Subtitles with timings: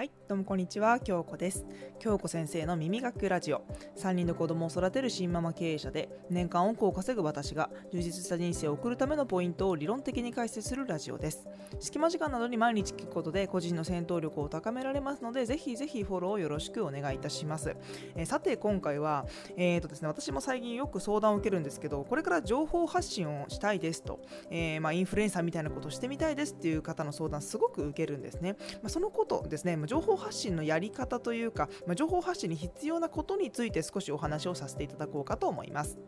[0.00, 1.66] はい、どうもこんにちは、京子です。
[1.98, 3.64] 京子先生の耳学ラジオ。
[3.96, 11.48] 3人の子供を育てる新ママ経営者で、年間億を稼ぐ私が充実した人生を送るためのポイントを理論的に解説するラジオです。
[11.80, 17.74] 隙間時間などに毎日聞くことで個人の戦闘力を高められますので、ぜひぜひフォローよろしくお願いいたします。
[18.14, 19.26] えー、さて、今回は、
[19.56, 28.54] えーとですね、私も最近よく相談を受けるんですけど、これから情報発信をしたいですと、えー、まあ、インフルエンサーみたいなことをしてみたいですっていう方の相談すごく受けるんですね。
[28.74, 35.98] まあ、そのことですね、情報発信のやり方というか、まあ、情報発信に必要なことについて少しお話をさせていただこうかと思います。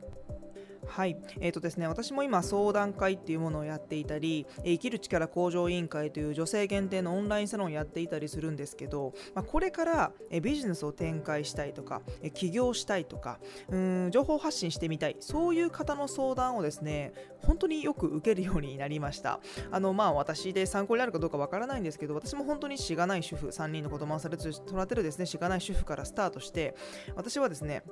[0.93, 12.03] はい、えーとですね、私も今相談会っていうものをやっていたり生きる力向上委員会という女性限定のオンラインサロンをやっていたりするんですけど、まあ、これからビジネスを展開したいとか
[12.35, 19.41] 起業したいとかうん情報発信してみたいそういう方の相談をですね本当によく受けるようになりました。
[19.71, 26.77] あのまあ私で参考になるかどうかわからないんですけど私も本当にしがない主婦3人の子供を育てるですねしがない主婦からスタートして
[27.17, 27.83] 私はですね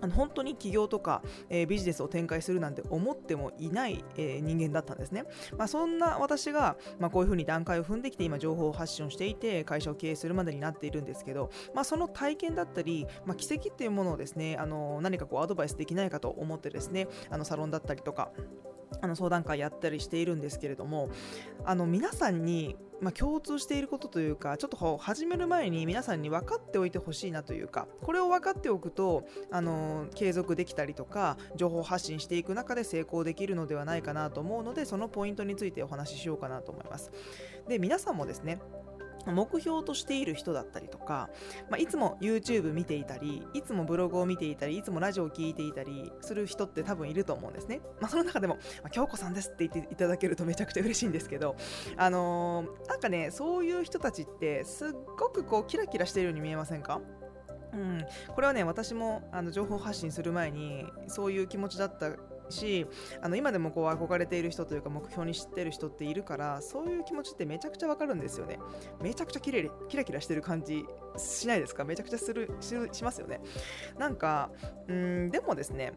[0.00, 5.24] あの本当に起業とか、えー、ビジネスを展開するなんて思ってもいない、えー、人間だったんですね。
[5.56, 18.30] まあ、そんな私が、まあ、こういうふうに段階を踏んできて今情報を発信していて会社を経営するまでになっているんですけど、まあ、その体験だったり、まあ、奇跡っていうものをですねあの何かこうアドバイスできないかと思ってですねあのサロンだったりとか
[19.00, 21.10] あの相談会やったりしているんですけれども
[21.64, 37.10] あの皆さんに、まあ、共通していることというかちょっと始める前に皆さんに分かっておいてほしいなというかこれを分かっておくとあの継続できたりとか情報発信していく中で成功できるのではないかなと思うのでそのポイントについてお話ししようかなと思います。
[37.68, 38.58] で皆さんもですね
[39.26, 41.30] 目標としている人だったりとか、
[41.68, 47.80] まあ、いつも YouTube 見ていたり、いつもブログを見ていたり、いつもラジオを聴いていたりする人って多分いると思うんですね。
[48.00, 51.56] まあ、その中でも、まあ、京子さんですって言っていただけるとめちゃくちゃ嬉しいんですけど、
[51.96, 57.00] あのー、なんかね、そういう人たちってすっごくこうキラキラしているように見えませんか？
[57.72, 58.04] うん、
[58.34, 62.10] これはね私もあの情報発信する前にそういう気持ちだった
[62.50, 62.86] し
[63.22, 68.58] あの今でもこう憧れている人というか目標に知ってる人っているからそういう気持ちってめちゃくちゃわかるんですよね。
[69.02, 70.84] めちゃくちゃキレキラキラしてる感じ
[71.16, 71.84] しないですか？
[71.84, 72.50] めちゃくちゃする
[72.92, 73.40] しますよね。
[73.98, 74.50] なんか
[74.88, 75.92] うんでもですね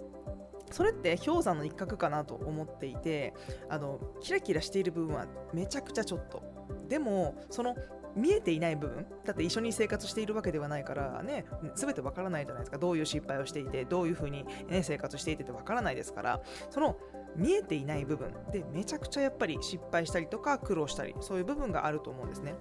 [0.72, 3.34] それって氷山の一角かなと思っていて
[3.70, 6.42] あのキラキラしている部分はめちゃくちゃちょっと。
[6.88, 7.76] でもその
[8.16, 16.98] 見えていない部分だって一緒に生活しているわけではないからね全てわからないじゃないですかどういう失敗をしていてどういうふうに、ね、生活していてってわからないですからその
[17.36, 22.56] 見えていない部分でめちゃくちゃやっぱり失敗したりとか苦労したりそういう部分があると思うんですね。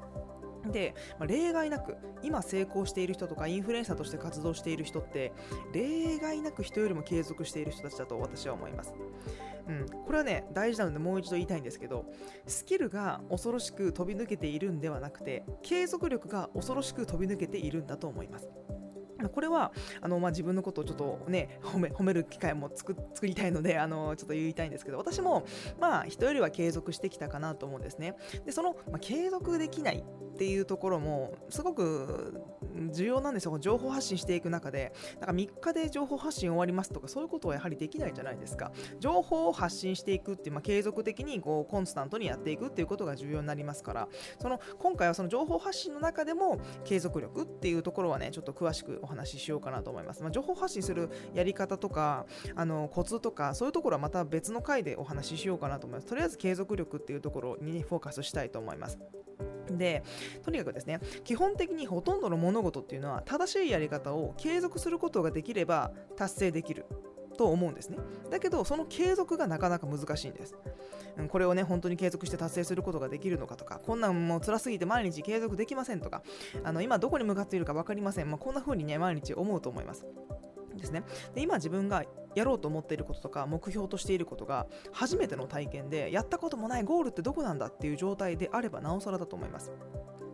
[0.71, 5.33] で、まあ、例外なく今成功している人とかインフルエンサーとして活動している人って
[5.73, 8.95] 例外なく人よりも継続している人たちだと私は思います。
[9.69, 12.07] うん、これはね大事なのでもう一度言いたいんですけど
[12.47, 18.49] スキルが恐ろしく飛び抜けているんではなくて継続力が恐ろしく飛び抜けているんだと思います。
[19.29, 25.45] これはあの、まあ、自分のことをちょっとね褒め褒める機会も作りたいのであのちょっと言いたいんですけど私も
[25.81, 28.15] まあ人よりは継続してきたかなと思うんですね。
[28.45, 32.41] でその、まあ、継続できないっていうところもすごく
[32.91, 33.59] 重要なんですよ。
[33.59, 34.93] 情報発信していく中で。
[35.21, 38.73] なんか3日で情報発信終わりますとかそういうことはやはりできないじゃないですか。
[38.99, 44.09] 情報を発信していくっていう、まあ、継続的にこうコンスタントにやっていくっていうことが重要になりますから。
[44.41, 56.07] その今回はその情報発信の中でも継続力っていうところはねちょっと詳しくお話話ししようかなと思います、まあ、情報発信するやり方とかあのコツとかそういうところはまた別の回でお話ししようかなと思います。
[56.07, 58.99] とりあえず継続力っていうところに、フォーカスしたいと思います。
[59.71, 60.03] で
[60.43, 66.87] とにかくですね基本的にほとんどの物事っていうのは正しいやり方を継続することができれば達成できる。
[67.33, 67.99] と思うんですね。
[68.31, 70.55] だけどその継続がなかなか難しいんです。
[71.29, 76.23] これをね本当に継続して達成することができるのかとかこんなんもう辛すぎて毎日継続できませんとか
[76.65, 80.07] あの今どこに向かっているか分かりません、まあ、こんな風にね毎日思うと思います。
[80.77, 81.03] ですね。
[81.35, 82.05] で今自分が
[82.35, 89.73] やろうと思っていることとか目標としていることが初めての体験でやったこともないゴールってどこなんだっていう状態であればなおさらだと思います。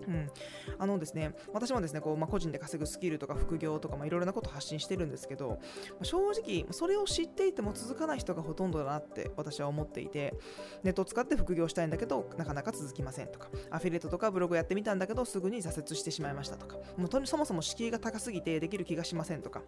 [0.09, 0.31] うん、
[0.79, 5.61] あのですね私もですねこう、まあ、個人で稼ぐスキルとか副業とか、まあ、いろいろなこと発信してるんですけど、
[6.01, 10.35] ま正直それを知っていても続かない人がほとんどだなって私は思っていて
[10.83, 19.63] ネットを使って副業したいんだけどなかなか続きませんとかアフィリエイトとかブログやってみたんだけどすぐに挫折してしまいましたとかもうそもそも敷居が高すぎてできる気がしませんとか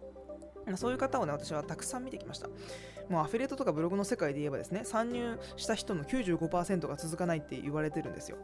[0.77, 2.49] そういう方をね、私はたくさん見てきました。
[3.09, 8.37] もうアフィリエイトとかブログの世界で言えばですね、参入した人の95%が続かないって言われてるんですよ。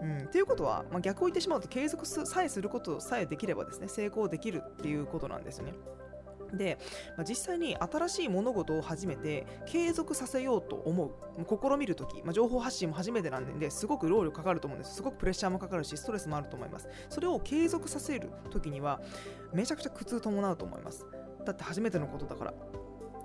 [0.00, 5.74] うん、っていうことは、まあ、逆を言ってしまうと継続さえすることさえできればですね、成功できるっていうことなんですよね。
[6.56, 6.78] で、
[7.16, 11.12] まあ、実際に新しい物事を始めて継続させようと思う
[11.48, 19.00] 試みるとき、まあ、情報発信も初めてなんですごく労力かかると思うんですすごくプレッシャーもかかるしストレスもあると思いますそれを継続させるときには
[19.52, 21.06] めちゃくちゃ苦痛伴うと思います
[21.44, 22.54] だって初めてのことだから。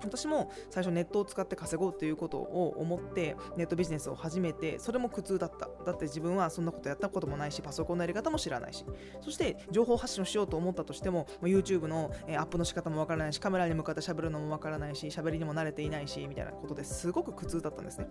[0.00, 5.68] 私も最初ネットを使って稼ごうということを思ってネットビジネスを始めてそれも苦痛だった。
[5.84, 8.84] だって自分はそんなことやったこともないしパソコンのやり方も知らないし。
[9.20, 18.06] そして情報発信をしようと思ったとしても YouTube のアップの仕方もわからないしカメラに向かって喋るのもわからないし喋りにも慣れていないしみたいなことですごく苦痛だったんですね。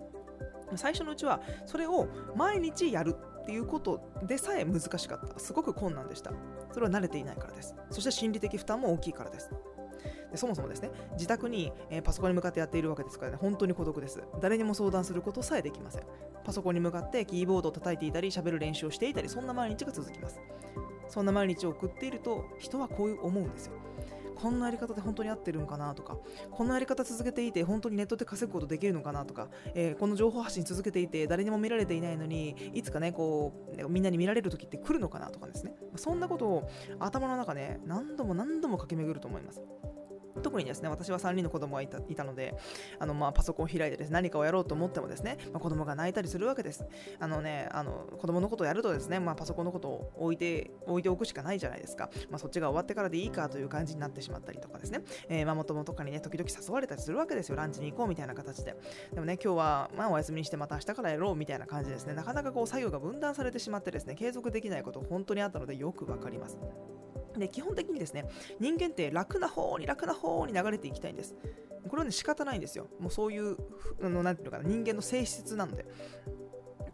[0.75, 5.39] 最初のうちはそれを毎日やるっていうことでさえ難しかった。
[5.39, 6.33] すごく困難でした。
[6.74, 7.75] それは慣れていないからです。
[7.92, 9.50] そして心理的負担も大きいからです。
[10.31, 14.21] でそもそもですね自宅に、えー、パソコンに向かってやっているわけですからね本当に孤独です。
[14.41, 16.03] 誰にも相談することさえできません。
[16.44, 20.39] パソコンに向かってキーボードを叩いていたり喋る練習をしていたりそんな毎日が続きます。
[21.09, 23.73] そんな毎日を送っていると人はこういう思うんですよ。
[24.41, 26.17] こんなやり方で本当に合ってるんかなとか、
[26.51, 35.75] このやり方続けていて本当にネットで稼ぐことできるのかなとか、えー、この情報発信続けていて誰にも見られていないのに、いつかね、こう、みんなに見られる時って来るのかなとかですね。
[35.95, 36.69] そんなことを
[36.99, 39.61] 頭の中ね、何度も何度も駆け巡ると思います。
[40.41, 42.55] 特にですね、私は3人の子供がいたいたので、
[42.99, 46.85] あのまあパソコンを開いてですね、何かをやろうと思ってもですね、まあ、子供が泣いたりするわけです。
[47.19, 52.09] あのね、あの子供のことをやるとですね、まあ、パソコンのことを置いて置いておくしかないじゃないですか。
[52.29, 58.75] まあ、そっちが終わってからでいいかという感じになってしまったりとかですね、えー、ママ友とかにね、時々誘われたりするわけですよ、ランチに行こうみたいな形で。
[59.13, 66.57] でもね、今日はまあお休みにしてまた明日からやろうみたいな感じですね、なかなかこう作業が分断されてしまってですね、継続できないこと本当にあったのでよくわかります。
[67.39, 68.25] で基本的にですね
[68.59, 71.35] 人間って楽な方に楽な方に流れていきたいんです。
[71.87, 72.87] これはね仕方ないんですよ。
[72.99, 73.57] もうそういう
[74.01, 75.85] あのなんていうのかな人間の性質なので。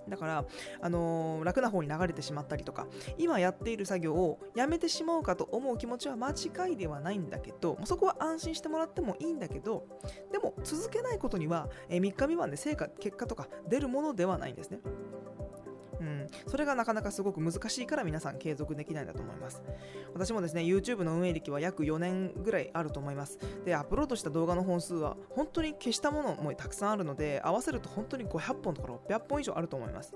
[0.10, 0.46] だから、
[0.82, 2.88] あのー、楽な方に流れてしまったりとか
[3.18, 9.88] 今やっている作業をやめてしまおうかと思う気持ちは間違いではないんだけどそこは安心してもらってもいいんだけど
[10.32, 14.80] でも続けないことには、えー、3日未満で成果結果とか出るものではないんですね、
[16.48, 19.64] それがなかなかすごく難しいから皆さん継続できないんだと思います。
[20.14, 23.40] 私もですね、YouTube の運営歴は約4年ぐらいあると思います。
[23.66, 30.14] で、アップロードした動画の本数は本当に消したものもたくさんあるので、合わせると本当に500本とか600本以上あると思います。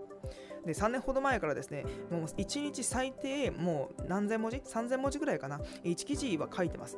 [0.66, 5.60] で、3年ほど前からですね、もう1日最低もう何千文字 ?3000 文字ぐらいかな。
[5.84, 6.98] 1記事は書いてます。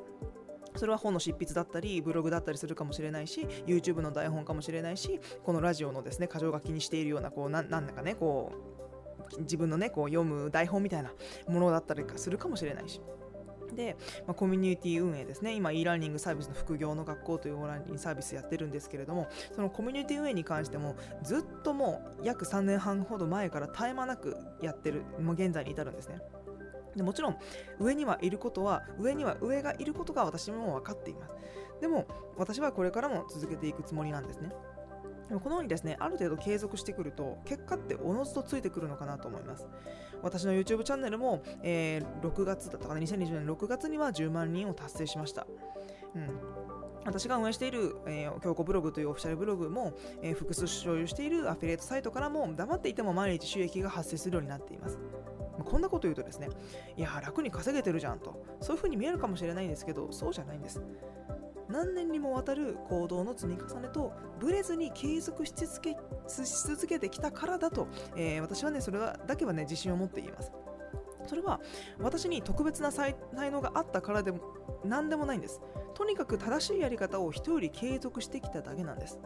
[0.76, 8.79] それは本の執筆だったりブログだったりするかもしれないし YouTube の台本かもしれないしこのラジオのですね箇条書きにしているようなこうなんだかねこう
[9.40, 11.12] 自分のねこう読む台本みたいな
[11.48, 13.02] ものだったりするかもしれないし。
[13.76, 26.20] で、まあ、コミュニティ運営ですね、今 e ラーニングサービスの副業の学校というオンラインサービスやってるんですけれども、そのコミュニティ運営に関しても、ずっともう約3年半ほど前から絶え間なくやってる、もう現在に至るんですね。
[26.96, 27.38] でもちろん
[27.80, 31.36] 上にはいることは上には上がいることが私も分かっています。
[31.82, 34.50] でも私はこれからも続けていくつもりなんですね。
[35.30, 39.68] でもこのようにですねある程度継続してくると結果っておのずとついてくるのかなと思います
[40.22, 45.48] 私の YouTube チャンネルも、えー、6月だったかな2020年6月には10万人を達成しました
[46.16, 46.30] うん
[47.06, 55.00] 私が運営している、えー、京子ブログというオフィシャルブログも、えー、複数所有しているアフィリエイトサイトからも黙っていても毎日収益が発生するようになっています。
[55.66, 56.50] こんなこと言うとですね、
[56.98, 60.82] いや、楽に稼げてるじゃんと、そういうふうに見えるかもしれないんですけど、そうじゃないんです。
[61.70, 65.96] 何年にもわたる行動の積み重ねとブレずに継続し続け
[66.28, 70.52] し続けてきたからだと、えー、私はねそれだけはね自信を持って言います。
[71.28, 71.60] それは
[72.00, 74.40] 私に特別な才能があったからでも
[74.84, 75.62] 何でもないんです。
[75.94, 79.20] とにかく正しいやり方を人より継続してきただけなんです。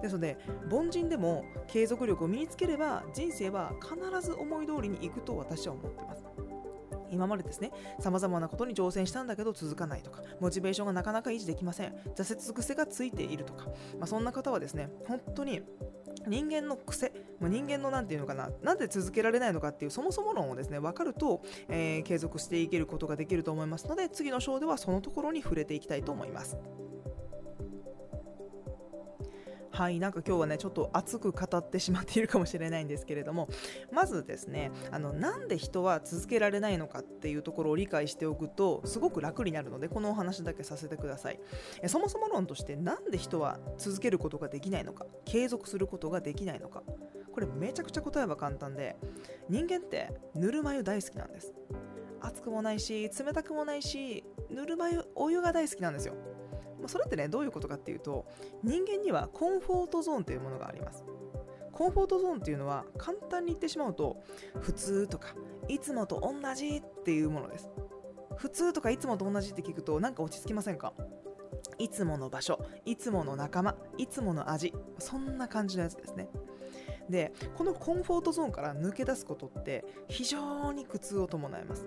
[0.00, 0.38] ですので
[0.70, 3.96] 凡人でも継続力を身につければ人生は必
[4.26, 6.24] ず思い通りにいくと私は思っています。
[7.10, 11.94] 今までですね、様々なことに挑戦したんだけど続かないとか、モチベーションがなかなか維持できません。
[12.14, 13.66] 挫折癖がついているとか、
[13.98, 15.62] まあ、そんな方はですね、本当に
[16.26, 26.56] 人間の癖、ま、人間の何て言うのかな、なんで続けられないのかっていうそもそも論をですね、分かると、えー、継続していけることができると思いますので、次の章ではそのところに触れていきたいと思います。
[29.80, 33.48] はいなんか今日はねちょっと熱く語ってしまっているかもしれないんですけれども
[33.90, 41.40] まずですねあのなんで人は続けられないのかっていうところを理解しておくとすごく楽になるのでこのお話だけさせてください。
[41.86, 46.82] そもそも論としてなんで人は続けることができないのか継続することができないのか。
[47.32, 48.98] これめちゃくちゃ答えは簡単で
[49.48, 51.54] 人間ってぬるま湯大好きなんです。
[52.20, 56.14] 熱くもないし冷たくもないしぬるま湯お湯が大好きなんですよ。
[56.80, 58.26] まあ、それってねどういうことかっていうと
[58.62, 61.04] 人間にはコンフォートゾーンというものがあります。
[61.72, 64.22] コンフォートゾーンっていうのは簡単に言ってしまうと
[64.60, 65.34] 普通とか
[65.68, 67.70] いつもと同じっていうものです。
[68.36, 70.92] 普通とかいつもと同じって聞くとなんか落ち着きませんか？
[71.78, 76.28] いつもの場所いつもの仲間いつもの味そんな感じのやつですね。
[77.08, 81.86] でこのコンフォートゾーンから抜け出すことって非常に苦痛を伴います。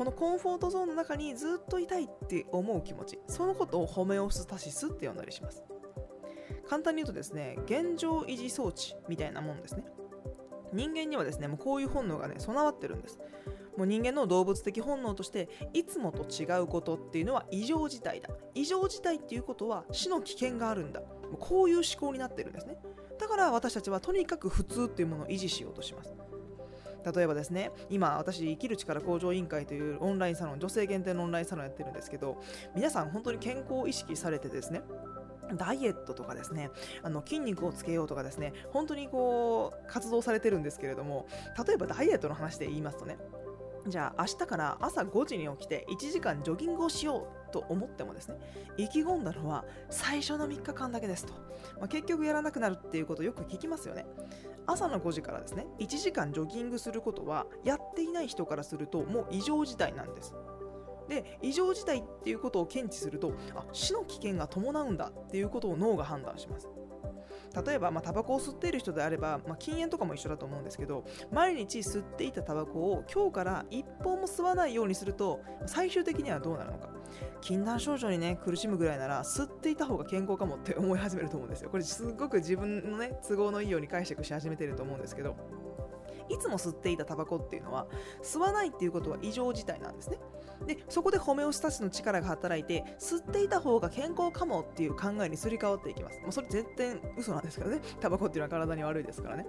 [0.00, 5.62] このコンフォートゾーンの中にずっといたいって思う気持ちそのことをホメオスタシスって呼んだりします。
[6.66, 9.84] 簡単に言うとですね現状維持装置みたいなもんですね。
[10.72, 13.18] 人間にはですねもうこういう本能がね備わってるんです。
[13.76, 18.30] もう人間の動物的本能としていつもと違うことっていうのは異常事態だ。
[18.54, 21.02] 異常事態っていうことは死の危険があるんだ。
[21.38, 22.78] こういう思考になってるんですね。
[23.18, 26.14] だから私たちはとにかく普通っていうものを維持しようとします。
[27.04, 32.40] 例えばですね今私生きる力向上委員会というオンラインサロン女性限定のオンラインサロンやってるんですけど
[32.74, 34.82] 皆さん本当に健康を意識されてですね
[35.56, 36.70] ダイエットとかですね
[37.02, 41.26] あの筋肉をつけようとかですね本当にこう活動されてるんですけれども
[41.66, 43.18] 例えばダイエットの話で言いますとね
[43.86, 48.36] じゃあ明日から朝5時に起きて1時間ジョギングをしようと思ってもですね
[48.76, 51.32] 意気込んだのは最初の3日間だけですと、
[51.78, 54.06] まあ、結局やらなくなるっていうことよく聞きますよね。
[54.66, 60.34] 朝の5時からですね1時間ジョギングすることはやっていない人からするともう異常事態なんです。
[61.08, 66.68] で異常事態っていうことを検知するとあ死の危険が伴うんだっていうことを脳が判断します。
[67.66, 76.89] 例えば、まあ、タバコを吸っている人であれば、まあ、禁煙とかも一緒だと思うんですけど毎日吸っていたタバコを今日から一本も吸わないようにすると最終的にはどうなるのか。
[77.40, 81.70] 禁断症状にね苦しむぐらいなら吸っていた方が健康かもって思い始めると思うんですよ。
[81.70, 85.36] これすごく自分のね都合のいいように解釈し始めてると思うんですけど
[86.28, 87.86] いつも吸っていたタバコっていうのは
[88.22, 90.18] 吸わないっていうことは異常事態なんですね。
[90.66, 96.20] でそこでホメオスタシスの力が働いて吸っていた方が健康かもっていう考えにすり替わっていきます。
[96.20, 97.80] もうそれ絶対嘘なんですけどね。
[98.00, 99.46] タバコっていうのは体に悪いですからね。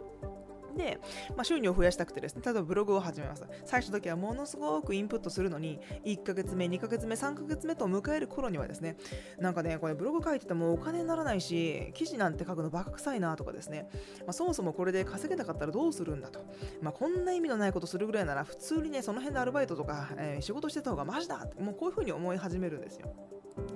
[0.76, 1.00] で、
[1.36, 3.44] まあ、収入を増やしたくてですね、例えばブログを始めます。
[3.66, 8.98] 最初だけはものすごくインプットするのに、1ヶ月目、2ヶ月目、3ヶ月目と迎える頃にはですね、
[9.40, 16.40] なんかね、これブログ書いててもお金にならないし、記事なんて書くのバカ臭いなとかですね、まあ、そもそもこれで稼げなかったらどうするんだと。
[16.82, 23.14] まあ、こんな意味のないことするぐらいなら、普通にね、その辺でアルバイトとか、えー、仕事してた方がマジだって、もうこういうふうに思い始めるんですよ。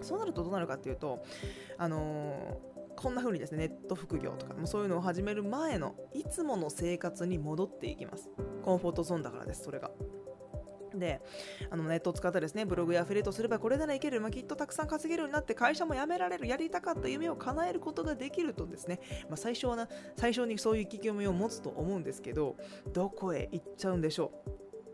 [0.02, 1.24] そうなるとどうなるかっていうと、
[1.78, 8.30] あのーこんな風にですねネット副業とかもそういうのを始める前のいつもの生活に戻っていきます。
[8.64, 9.92] コンフォートゾーンだからですそれが。
[10.98, 11.22] で
[11.70, 22.56] あのネットを使ってですねブログやアフィリエイトすればこれならいける、まあ、きっとたくさん稼げるようになって会社も辞められるやりたかった夢を叶えることができるとですね、まあ、最初はな最初にそういう意気込みを持つと思うんですけど
[22.94, 24.32] どこへ行っちゃうんでしょ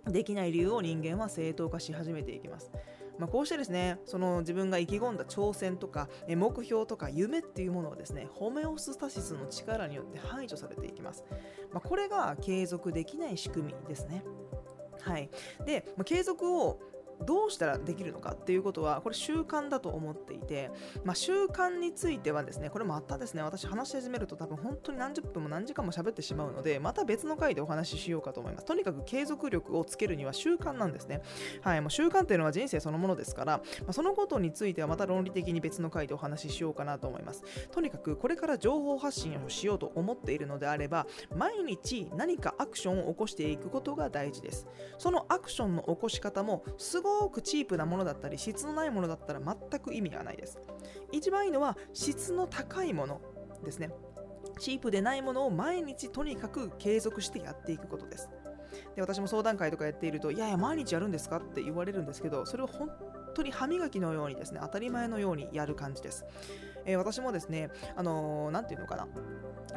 [0.07, 0.11] う。
[0.11, 2.71] できない理由を人間は正当化し始めていきます。
[3.19, 11.23] まあ、こうしてですねその自分が意気込んだ挑戦とか目標とか夢っていうものはですねホメオスタシスの力によって排除されていきます、
[11.71, 14.23] まあ、これが継続できない仕組みですね。
[15.01, 15.29] はい。
[15.65, 16.79] で、まあ、継続を
[17.23, 20.71] どうしたらできるのかっていうことはこれ習慣だと思っていて、
[21.03, 23.41] まあ、習慣についてはですねこれまたですね。
[23.41, 28.65] 私話し始めると多分本当に何十分も何時間も喋ってしまうのでまた別の回でお話ししようかと思います。
[28.65, 31.21] とにかく継続力をつけるには習慣なんですね。
[31.61, 37.43] はいもう習慣っていうのは人生そのものですから、まあ、そのことについてはまた論理的に別の回でお話ししようかなと思います。
[37.71, 44.67] とにかくこれから情報発信をしようと思っているのであれば毎日何かアクションを起こしていくことが大事です。
[44.97, 50.59] そのアクションの起こし方もすごくチープなものだったり質のないものだったら全く意味がないです。
[51.11, 53.21] 一番いいのは質の高いもの
[53.63, 53.89] ですね。
[54.59, 58.29] チープでないものを毎日とにかく継続してやっていくことです。
[58.95, 62.89] で私も相談会とかやっているといやいや毎日やるんですかって言われるんですけどそれを本
[63.33, 66.25] 当に歯磨きのようにですね当たり前のようにやる感じです、
[66.85, 69.07] えー、私もですねあのー、て言うのかな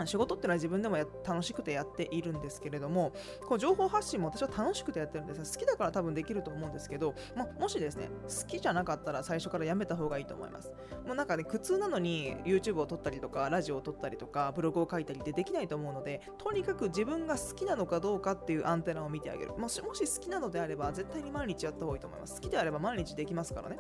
[0.07, 3.13] 仕事っていうのは自分でも楽しくてやっているんですけれども、
[3.47, 10.73] こう情報発信も私は楽しくてやってるんです好きだから多分できると思うんですけど、まもしですね、好きじゃなかったら最初からやめた方がいいと思います。
[11.07, 19.53] もうなんかね、苦痛なのに YouTube を撮ったりとか、ラジオを撮ったりとか、ブログを書いたりってできないと思うので、とにかく自分が好きなのかどうかっていうアンテナを見てあげる。
[19.57, 22.35] もしもし好きなのであれば、絶対に毎日やった方がいいと思います。
[22.35, 23.79] 好きであれば毎日できますからね。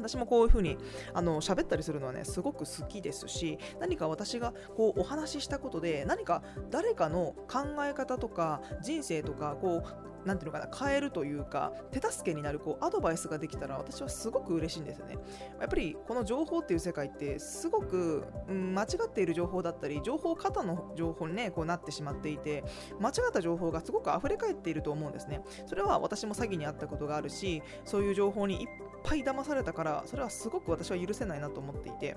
[0.00, 0.76] 私もこういうふうに
[1.14, 15.16] あの喋ったりするのはねすごく好きですし何か私がこうお話ししたことで何か誰かの考え方とか人生とかこうなんていうのかな変えるというか手助けになるこうアドバイスができたら私はすごく嬉しいんですよね
[15.58, 22.64] やっぱりこの情報っていう世界ってすごく、うん、間違っている情報だったり情報過多の情報にねこうなってしまっていて
[23.00, 28.68] 間違った情報がすごく溢れ返っていると思うんですねそれは私も詐欺にあったことがあるしそういう情報にいっ
[29.04, 32.16] ぱい騙されたからそれはすごく私は許せないなと思っていて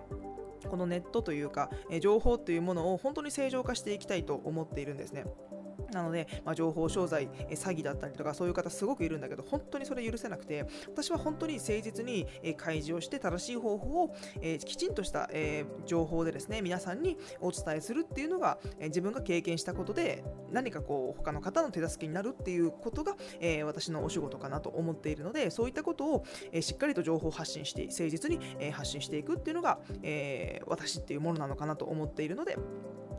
[0.70, 5.26] このネットというか、え情報っていうものを本当に正常化していきたいと思っているんですね。
[5.92, 12.28] なので、まあ、情報商材、え詐欺だったりとかそういう方すごくいるんだけど本当にそれ許せなくて私は本当に誠実に、
[12.58, 32.58] 開示をして正しい方法を、えきちんとした、え情報でですね皆さんにお伝えするっていうのが、え自分が経験したことで何かこう他の方の手助けになるっていうことが、え私のお仕事かなと思っているのでそういったことを、えしっかりと情報発信して誠実に、え発信していくっていうのが、え私っていうものなのかなと思っているので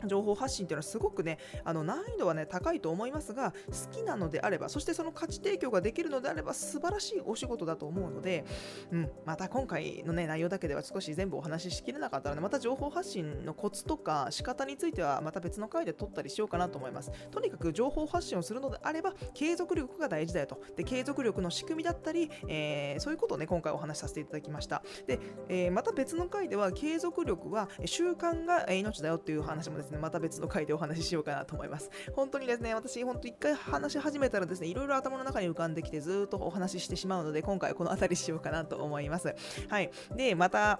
[0.05, 8.45] 情報発信っていうのはすごくねあの難易度はね高いと思いますが好きなのであればそしてその価値提供ができるのであれば素晴らしいお仕事だと思うので、
[8.91, 17.11] うん、また今回のね内容だけでは少し全部お話ししきれなかったのでまた情報発信のコツとか仕方についてはまた別の回で取ったりしようかなと思います。
[17.31, 20.61] とにかく情報発信をするのであれば継続力が大事だよと。
[20.75, 24.83] で継続力の仕組みだったり、えー、そういうことをね今回お話しさせていただきました。
[25.07, 31.89] で、えー、また別の回では継続力は習慣が命だよっていう話もですねですねまた別の回でお話ししようかなと思います。
[32.13, 39.35] 本当にですね、私、本当一回話し始めたらですね、いろいろ頭の中に浮かんできてずっとお話ししてしまうので、今回はこの辺りしようかなと思います。
[39.69, 39.91] はい。
[40.15, 40.79] で、また、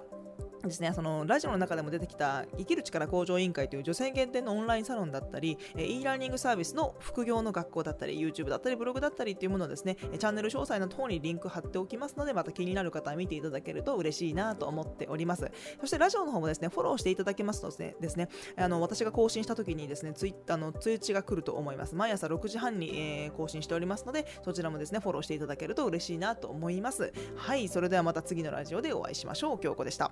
[0.68, 15.50] ですね、そのラジオの中でも出てきた生きる力向上委員会という女性限定のオンラインサロンだったり、e ラーニングサービスの副業の学校だったり、YouTube だったり、ブログだったりっていうものをですね、チャンネル詳細の方にリンク貼っておきますので、また気になる方は見ていただけると嬉しいなと思っております。
[15.80, 21.94] そしてラジオの方もですね、フォローしていただけますとですね、ですねあの私が更新した時にですね、ツイッターの通知が来ると思います。
[21.94, 27.12] 毎朝6時半に、え、更新しておりますので、そちらもですね、フォローしていただけると嬉しいなと思います。
[27.36, 29.58] はい、それではまた次のラジオでお会いしましょう。
[29.58, 30.10] 京子でした。